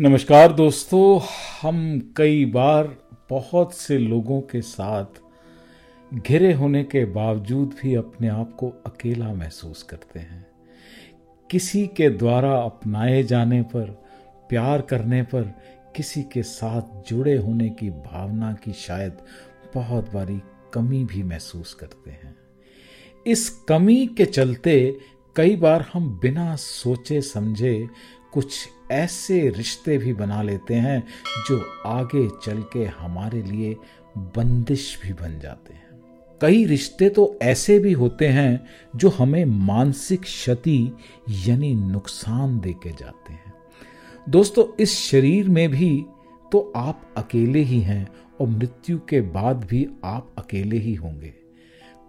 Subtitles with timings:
[0.00, 1.20] नमस्कार दोस्तों,
[1.62, 2.96] हम कई बार
[3.30, 5.04] बहुत से लोगों के साथ
[6.14, 10.46] घिरे होने के बावजूद भी अपने आप को अकेला महसूस करते हैं।
[11.50, 13.84] किसी के द्वारा अपनाए जाने पर,
[14.48, 15.42] प्यार करने पर,
[15.96, 19.12] किसी के साथ जुड़े होने की भावना की शायद
[19.74, 20.40] बहुत बारी
[20.74, 22.36] कमी भी महसूस करते हैं।
[23.26, 24.98] इस कमी के चलते
[25.36, 27.88] कई बार हम बिना सोचे समझे
[28.32, 31.06] कुछ ऐसे रिश्ते भी बना लेते हैं
[31.48, 33.76] जो आगे चल के हमारे लिए
[34.18, 35.86] बंदिश भी बन जाते हैं।
[36.40, 38.66] कई रिश्ते तो ऐसे भी होते हैं
[38.96, 40.92] जो हमें मानसिक क्षति
[41.30, 43.52] यानी नुकसान दे के जाते हैं।
[44.28, 46.04] दोस्तों, इस शरीर में भी
[46.52, 48.08] तो आप अकेले ही हैं
[48.40, 51.34] और मृत्यु के बाद भी आप अकेले ही होंगे।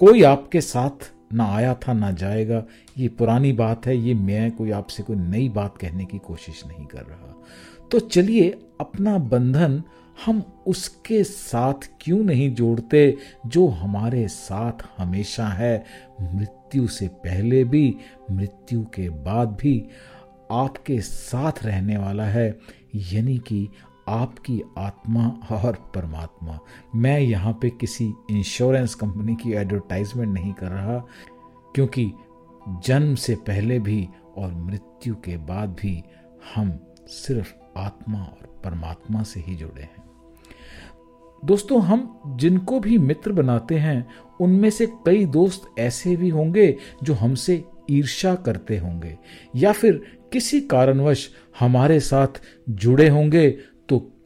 [0.00, 2.64] कोई आपके साथ ना आया था, ना जाएगा।
[2.98, 6.86] ये पुरानी बात है, ये मैं कोई आपसे कोई नई बात कहने की कोशिश नहीं
[6.86, 7.44] कर रहा।
[7.90, 9.82] तो चलिए, अपना बंधन
[10.26, 15.84] हम उसके साथ क्यों नहीं जोड़ते जो हमारे साथ हमेशा है?
[16.20, 17.96] मृत्यु से पहले भी,
[18.30, 19.86] मृत्यु के बाद भी
[20.52, 22.58] आपके साथ रहने वाला है।
[22.94, 23.68] यानी कि
[24.08, 26.58] आपकी आत्मा और परमात्मा।
[26.94, 30.98] मैं यहाँ पे किसी इंश्योरेंस कंपनी की एडवर्टाइजमेंट नहीं कर रहा,
[31.74, 32.10] क्योंकि
[32.86, 36.02] जन्म से पहले भी और मृत्यु के बाद भी
[36.54, 40.02] हम सिर्फ़ आत्मा और परमात्मा से ही जुड़े हैं।
[41.44, 44.06] दोस्तों, हम जिनको भी मित्र बनाते हैं,
[44.40, 49.16] उनमें से कई दोस्त ऐसे भी होंगे जो हमसे ईर्षा करते होंगे,
[49.56, 50.02] या फिर
[50.32, 53.48] किसी कारणवश हमारे साथ जुड़े होंगे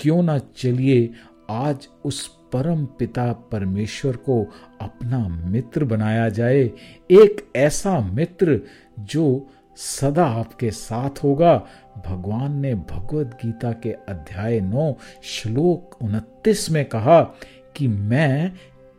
[0.00, 1.10] क्यों ना चलिए
[1.50, 4.42] आज उस परम पिता परमेश्वर को
[4.80, 6.62] अपना मित्र बनाया जाए,
[7.10, 8.60] एक ऐसा मित्र
[9.00, 11.54] जो सदा आपके साथ होगा।
[12.06, 14.92] भगवान ने भगवत गीता के अध्याय नौ
[15.24, 17.20] श्लोक उनतीस में कहा
[17.76, 18.52] कि मैं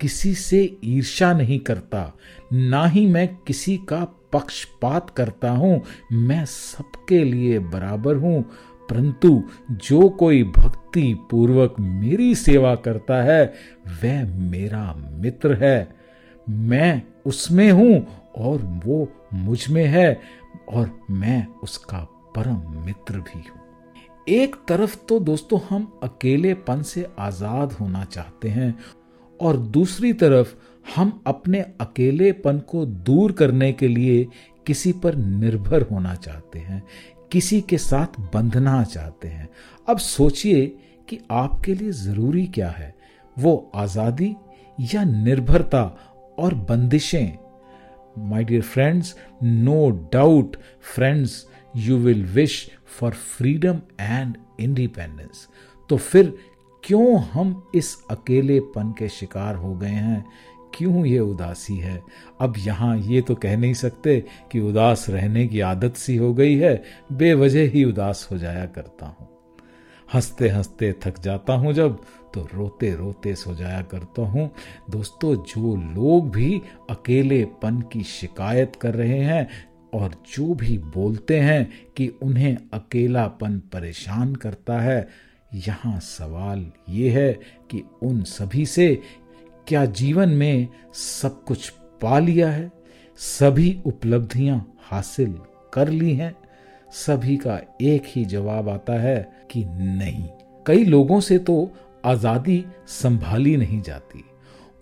[0.00, 2.12] किसी से ईर्षा नहीं करता,
[2.52, 5.80] ना ही मैं किसी का पक्षपात करता हूँ।
[6.12, 8.44] मैं सबके लिए बराबर हूँ।
[8.90, 13.44] परंतु जो कोई भक्ति पूर्वक मेरी सेवा करता है,
[14.02, 15.94] वह मेरा मित्र है।
[16.48, 18.06] मैं उसमें हूँ
[18.36, 20.20] और वो मुझमें है
[20.68, 21.98] और मैं उसका
[22.36, 23.60] परम मित्र भी हूँ।
[24.28, 28.74] एक तरफ़ तो दोस्तों हम अकेलेपन से आज़ाद होना चाहते हैं
[29.40, 30.54] और दूसरी तरफ़
[30.96, 34.26] हम अपने अकेलेपन को दूर करने के लिए
[34.66, 36.82] किसी पर निर्भर होना चाहते हैं।
[37.32, 39.48] किसी के साथ बंधना चाहते हैं।
[39.88, 40.66] अब सोचिए
[41.08, 42.94] कि आपके लिए ज़रूरी क्या है।
[43.36, 44.34] वो आज़ादी
[44.78, 45.84] या निर्भरता
[46.38, 47.38] और बंदिशें।
[48.18, 50.56] My dear friends no doubt
[50.94, 51.44] friends
[51.76, 55.46] you will wish for freedom and independence
[55.90, 56.34] तो फिर
[56.84, 60.24] क्यों हम इस अकेलेपन के शिकार हो गए हैं?
[60.74, 62.00] क्यों ये उदासी है?
[62.40, 64.18] अब यहाँ ये तो कह नहीं सकते
[64.52, 69.06] कि उदास रहने की आदत सी हो गई है, बेवजह ही उदास हो जाया करता
[69.06, 69.28] हूँ।
[70.14, 72.00] हँसते हँसते थक जाता हूँ जब
[72.34, 74.50] तो रोते रोते सो जाया करता हूँ।
[74.90, 79.48] दोस्तों, जो लोग भी अकेलेपन की शिकायत कर रहे हैं
[79.94, 85.08] और जो भी बोलते हैं कि उन्हें अकेलापन परेशान करता है,
[85.54, 87.32] यहाँ सवाल ये है
[87.70, 88.86] कि उन सभी से
[89.72, 91.68] क्या जीवन में सब कुछ
[92.02, 92.72] पा लिया है?
[93.16, 95.34] सभी उपलब्धियाँ हासिल
[95.72, 96.36] कर ली हैं।
[96.92, 100.28] सभी का एक ही जवाब आता है कि नहीं।
[100.66, 101.70] कई लोगों से तो
[102.04, 104.24] आज़ादी संभाली नहीं जाती।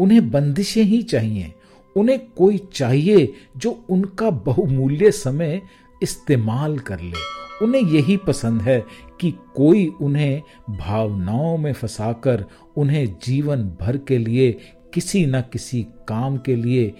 [0.00, 1.52] उन्हें बंदिशें ही चाहिए।
[1.96, 5.62] उन्हें कोई चाहिए जो उनका बहुमूल्य समय
[6.02, 8.84] इस्तेमाल कर ले। उन्हें यही पसंद है
[9.20, 12.44] कि कोई उन्हें भावनाओं में फंसाकर
[12.76, 14.58] उन्हें जीवन भर के लिए
[14.94, 16.94] किसी न किसी काम के लिए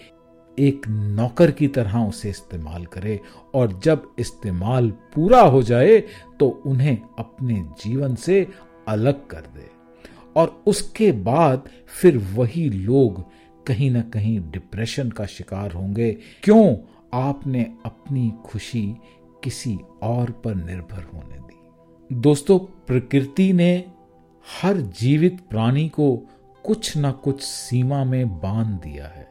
[0.59, 3.21] एक नौकर की तरह उसे इस्तेमाल करे
[3.55, 5.99] और जब इस्तेमाल पूरा हो जाए
[6.41, 8.49] तो उन्हें अपने जीवन से
[8.89, 9.71] अलग कर दे।
[10.37, 11.69] और उसके बाद
[12.01, 13.25] फिर वही लोग
[13.67, 16.13] कहीं ना कहीं डिप्रेशन का शिकार होंगे।
[16.43, 16.77] क्यों?
[17.15, 18.95] आपने अपनी खुशी
[19.45, 21.59] किसी और पर निर्भर होने दी।
[22.13, 23.85] दोस्तों, प्रकृति ने
[24.63, 26.29] हर जीवित प्राणी को
[26.65, 29.29] कुछ ना कुछ सीमा में बाँध दिया है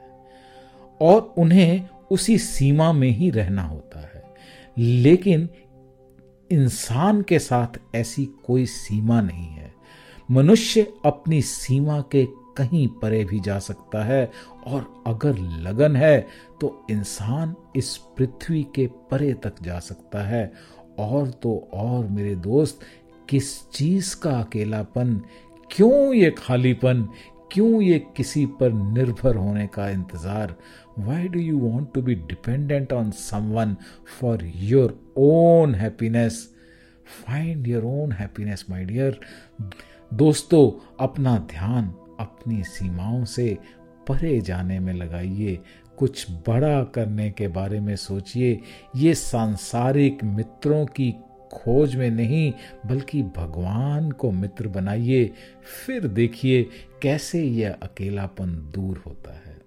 [1.01, 4.23] और उन्हें उसी सीमा में ही रहना होता है।
[4.77, 5.49] लेकिन
[6.51, 9.73] इंसान के साथ ऐसी कोई सीमा नहीं है।
[10.31, 12.27] मनुष्य अपनी सीमा के
[12.57, 14.31] कहीं परे भी जा सकता है
[14.67, 16.27] और अगर लगन है
[16.61, 20.53] तो इंसान इस पृथ्वी के परे तक जा सकता है।
[20.99, 22.79] और तो और मेरे दोस्त,
[23.29, 25.21] किस चीज़ का अकेलापन
[25.71, 27.07] क्यों ये खालीपन?
[27.51, 30.55] क्यों ये किसी पर निर्भर होने का इंतज़ार?
[30.99, 33.75] Why do you want to be dependent on someone
[34.19, 36.47] for your own happiness
[37.27, 39.19] find your own happiness my dear
[40.13, 43.57] दोस्तों, अपना ध्यान अपनी सीमाओं से
[44.07, 45.59] परे जाने में लगाइए।
[45.97, 48.59] कुछ बड़ा करने के बारे में सोचिए।
[48.95, 51.11] ये सांसारिक मित्रों की
[51.53, 52.53] खोज में नहीं,
[52.85, 55.25] बल्कि भगवान को मित्र बनाइए।
[55.85, 56.63] फिर देखिए
[57.01, 59.57] कैसे यह अकेलापन दूर होता है।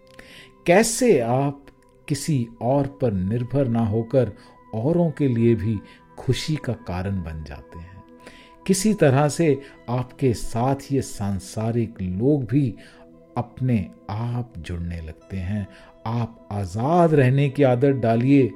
[0.66, 1.66] कैसे आप
[2.08, 4.32] किसी और पर निर्भर ना होकर
[4.74, 5.78] औरों के लिए भी
[6.18, 8.02] खुशी का कारण बन जाते हैं।
[8.66, 12.74] किसी तरह से आपके साथ ये सांसारिक लोग भी
[13.36, 15.66] अपने आप जुड़ने लगते हैं।
[16.06, 18.50] आप आज़ाद रहने की आदत डालिए,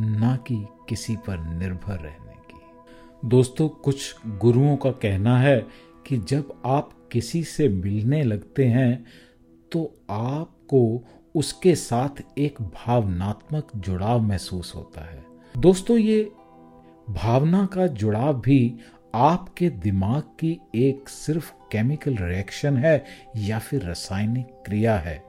[0.00, 5.58] ना कि किसी पर निर्भर रहने की। दोस्तों, कुछ गुरुओं का कहना है
[6.06, 9.04] कि जब आप किसी से मिलने लगते हैं
[9.72, 11.04] तो आपको
[11.34, 15.24] उसके साथ एक भावनात्मक जुड़ाव महसूस होता है।
[15.58, 16.30] दोस्तों, ये
[17.10, 18.74] भावना का जुड़ाव भी
[19.14, 23.04] आपके दिमाग की एक सिर्फ़ केमिकल रिएक्शन है
[23.36, 25.22] या फिर रासायनिक क्रिया है।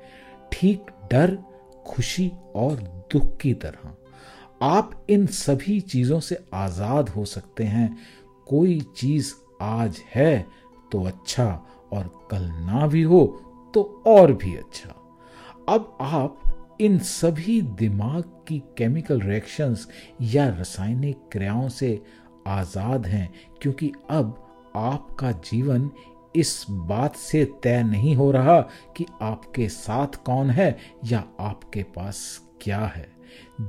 [0.51, 1.36] ठीक डर,
[1.86, 2.75] खुशी और
[3.12, 3.95] दुख की तरह।
[4.62, 7.98] आप इन सभी चीज़ों से आज़ाद हो सकते हैं।
[8.48, 10.45] कोई चीज़ आज है
[10.92, 11.45] तो अच्छा
[11.94, 13.25] और कल ना भी हो
[13.74, 14.94] तो और भी अच्छा।
[15.69, 19.88] अब आप इन सभी दिमाग की केमिकल रिएक्शंस
[20.24, 22.00] या रासायनिक क्रियाओं से
[22.48, 23.30] आज़ाद हैं,
[23.62, 24.36] क्योंकि अब
[24.75, 25.89] आपका जीवन
[26.36, 28.59] इस बात से तय नहीं हो रहा
[28.98, 30.75] कि आपके साथ कौन है
[31.06, 32.19] या आपके पास
[32.62, 33.17] क्या है।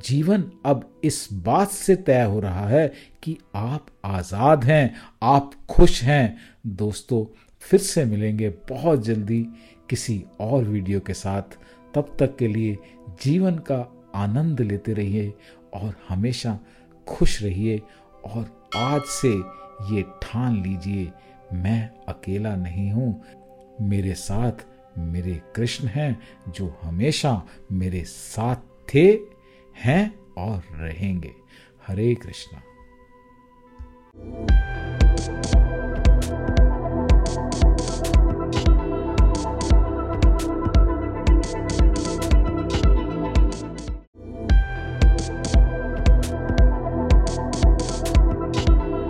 [0.05, 2.87] जीवन अब इस बात से तय हो रहा है
[3.23, 7.25] कि आप आज़ाद हैं, आप खुश हैं। दोस्तों,
[7.63, 9.47] फिर से मिलेंगे बहुत जल्दी
[9.91, 11.59] किसी और वीडियो के साथ।
[11.95, 12.77] तब तक के लिए
[13.23, 13.85] जीवन का
[14.15, 15.33] आनंद लेते रहिए
[15.75, 16.59] और हमेशा
[17.07, 17.81] खुश रहिए
[18.27, 19.33] और आज से
[19.91, 21.11] ये ठान लीजिए,
[21.55, 23.23] मैं अकेला नहीं हूँ।
[23.81, 24.67] मेरे साथ
[24.99, 26.19] मेरे कृष्ण हैं
[26.49, 28.57] जो हमेशा मेरे साथ
[28.89, 29.13] थे।
[29.79, 31.35] हैं और रहेंगे।
[31.87, 32.63] हरे कृष्णा।